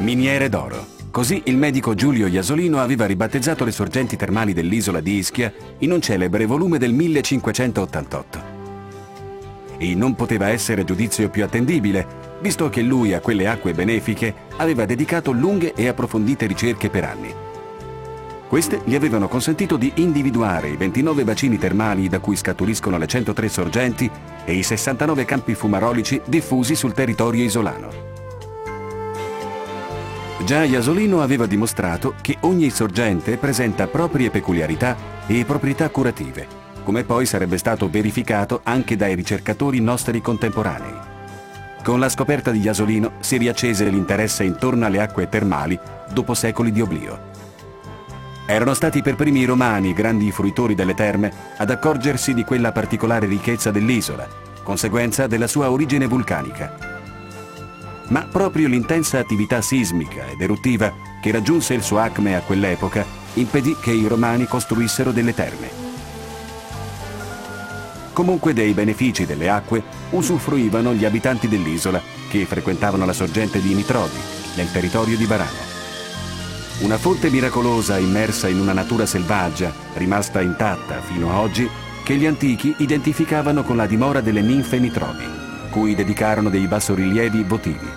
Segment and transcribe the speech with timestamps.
[0.00, 0.86] Miniere d'oro.
[1.10, 6.00] Così il medico Giulio Iasolino aveva ribattezzato le sorgenti termali dell'isola di Ischia in un
[6.00, 8.42] celebre volume del 1588.
[9.76, 12.06] E non poteva essere giudizio più attendibile,
[12.40, 17.34] visto che lui a quelle acque benefiche aveva dedicato lunghe e approfondite ricerche per anni.
[18.48, 23.48] Queste gli avevano consentito di individuare i 29 bacini termali da cui scaturiscono le 103
[23.50, 24.10] sorgenti
[24.46, 28.09] e i 69 campi fumarolici diffusi sul territorio isolano.
[30.44, 36.46] Già Iasolino aveva dimostrato che ogni sorgente presenta proprie peculiarità e proprietà curative,
[36.82, 41.08] come poi sarebbe stato verificato anche dai ricercatori nostri contemporanei.
[41.84, 45.78] Con la scoperta di Iasolino si riaccese l'interesse intorno alle acque termali
[46.12, 47.28] dopo secoli di oblio.
[48.46, 53.26] Erano stati per primi i romani, grandi fruitori delle terme, ad accorgersi di quella particolare
[53.26, 54.26] ricchezza dell'isola,
[54.64, 56.89] conseguenza della sua origine vulcanica.
[58.10, 63.76] Ma proprio l'intensa attività sismica ed eruttiva che raggiunse il suo acme a quell'epoca impedì
[63.80, 65.88] che i romani costruissero delle terme.
[68.12, 74.18] Comunque dei benefici delle acque usufruivano gli abitanti dell'isola che frequentavano la sorgente di Nitrodi,
[74.56, 75.68] nel territorio di Varano.
[76.80, 81.68] Una fonte miracolosa immersa in una natura selvaggia, rimasta intatta fino a oggi,
[82.02, 85.39] che gli antichi identificavano con la dimora delle ninfe nitrodi,
[85.70, 87.88] cui dedicarono dei bassorilievi votivi.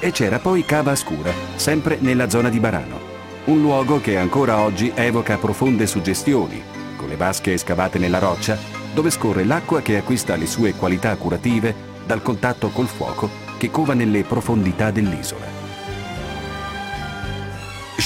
[0.00, 2.98] E c'era poi Cava Scura, sempre nella zona di Barano,
[3.44, 6.62] un luogo che ancora oggi evoca profonde suggestioni,
[6.96, 8.56] con le vasche scavate nella roccia,
[8.94, 11.74] dove scorre l'acqua che acquista le sue qualità curative
[12.06, 15.56] dal contatto col fuoco che cova nelle profondità dell'isola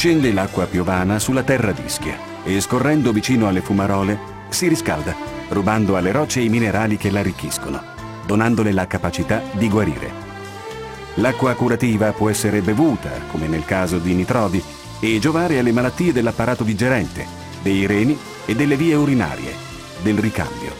[0.00, 5.14] scende l'acqua piovana sulla terra d'Ischia e scorrendo vicino alle fumarole si riscalda,
[5.48, 7.82] rubando alle rocce i minerali che l'arricchiscono,
[8.26, 10.28] donandole la capacità di guarire.
[11.14, 14.62] L'acqua curativa può essere bevuta, come nel caso di nitrodi,
[15.00, 17.26] e giovare alle malattie dell'apparato digerente,
[17.62, 19.52] dei reni e delle vie urinarie,
[20.02, 20.72] del ricambio.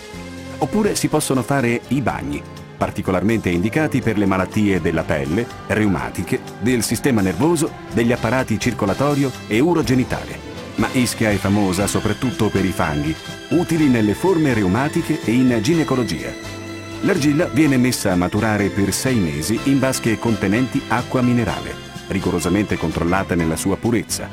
[0.59, 2.43] Oppure si possono fare i bagni,
[2.77, 9.61] particolarmente indicati per le malattie della pelle, reumatiche, del sistema nervoso, degli apparati circolatorio e
[9.61, 10.49] urogenitale.
[10.77, 13.15] Ma Ischia è famosa soprattutto per i fanghi,
[13.51, 16.60] utili nelle forme reumatiche e in ginecologia.
[17.03, 21.75] L'argilla viene messa a maturare per sei mesi in vasche contenenti acqua minerale,
[22.09, 24.29] rigorosamente controllata nella sua purezza,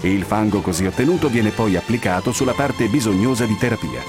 [0.00, 4.00] e il fango così ottenuto viene poi applicato sulla parte bisognosa di terapia.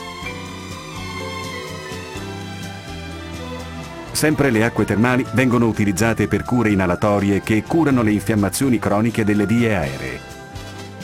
[4.12, 9.46] Sempre le acque termali vengono utilizzate per cure inalatorie che curano le infiammazioni croniche delle
[9.46, 10.20] vie aeree.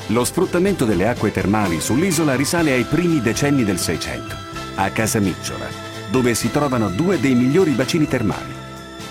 [0.07, 4.35] Lo sfruttamento delle acque termali sull'isola risale ai primi decenni del Seicento,
[4.75, 5.84] a Casamicciola,
[6.15, 8.53] dove si trovano due dei migliori bacini termali,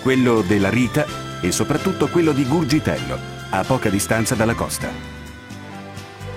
[0.01, 1.05] quello della Rita
[1.43, 3.19] e soprattutto quello di Gurgitello,
[3.51, 4.89] a poca distanza dalla costa.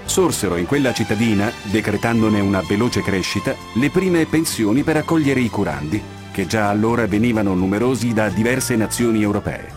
[0.03, 6.03] Sorsero in quella cittadina, decretandone una veloce crescita, le prime pensioni per accogliere i curandi
[6.33, 9.71] che già allora venivano numerosi da diverse nazioni europee.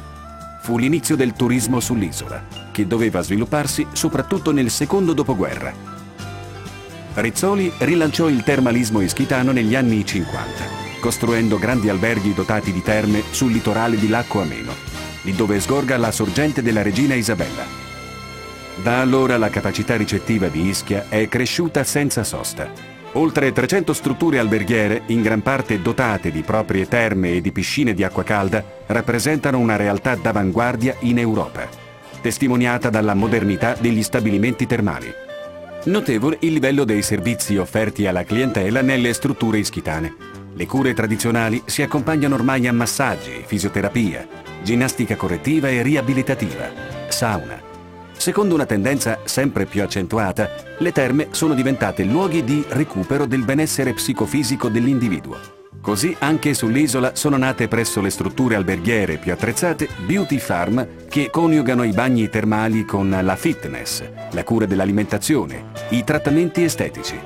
[0.61, 6.00] Fu l'inizio del turismo sull'isola, che doveva svilupparsi soprattutto nel secondo dopoguerra.
[7.15, 10.65] Rizzoli rilanciò il termalismo ischitano negli anni 50,
[11.00, 14.72] costruendo grandi alberghi dotati di terme sul litorale di Lacco Ameno,
[15.22, 17.65] lì dove sgorga la sorgente della regina Isabella.
[18.82, 25.03] Da allora la capacità ricettiva di Ischia è cresciuta senza sosta Oltre 300 strutture alberghiere,
[25.06, 29.75] in gran parte dotate di proprie terme e di piscine di acqua calda, rappresentano una
[29.75, 31.69] realtà d'avanguardia in Europa,
[32.21, 35.12] testimoniata dalla modernità degli stabilimenti termali.
[35.85, 40.15] Notevole il livello dei servizi offerti alla clientela nelle strutture ischitane.
[40.55, 44.27] Le cure tradizionali si accompagnano ormai a massaggi, fisioterapia,
[44.63, 46.71] ginnastica correttiva e riabilitativa,
[47.09, 47.69] sauna,
[48.21, 53.95] Secondo una tendenza sempre più accentuata, le terme sono diventate luoghi di recupero del benessere
[53.95, 55.59] psicofisico dell'individuo.
[55.81, 61.84] Così anche sull'isola sono nate presso le strutture alberghiere più attrezzate beauty farm che coniugano
[61.84, 64.03] i bagni termali con la fitness,
[64.33, 67.19] la cura dell'alimentazione, i trattamenti estetici.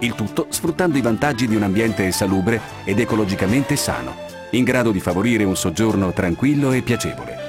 [0.00, 4.14] Il tutto sfruttando i vantaggi di un ambiente salubre ed ecologicamente sano,
[4.50, 7.47] in grado di favorire un soggiorno tranquillo e piacevole.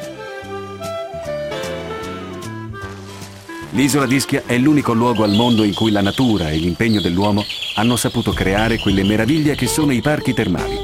[3.72, 7.44] L'isola d'Ischia è l'unico luogo al mondo in cui la natura e l'impegno dell'uomo
[7.76, 10.76] hanno saputo creare quelle meraviglie che sono i parchi termali.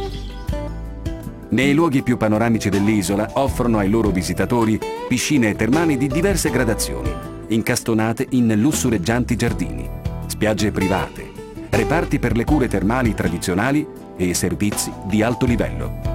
[1.50, 7.12] Nei luoghi più panoramici dell'isola offrono ai loro visitatori piscine termali di diverse gradazioni,
[7.48, 9.90] incastonate in lussureggianti giardini,
[10.28, 11.32] spiagge private,
[11.72, 13.86] reparti per le cure termali tradizionali
[14.16, 16.14] e servizi di alto livello.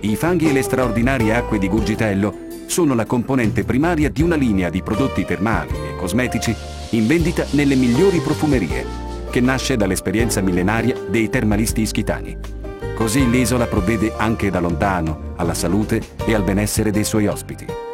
[0.00, 2.37] I fanghi e le straordinarie acque di Gurgitello
[2.78, 6.54] sono la componente primaria di una linea di prodotti termali e cosmetici
[6.90, 8.86] in vendita nelle migliori profumerie,
[9.32, 12.38] che nasce dall'esperienza millenaria dei termalisti ischitani.
[12.94, 17.87] Così l'isola provvede anche da lontano alla salute e al benessere dei suoi ospiti.